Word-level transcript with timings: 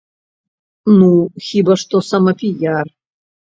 Ну, 0.97 1.09
хіба 1.49 1.77
што 1.83 1.95
самапіяр. 2.11 2.93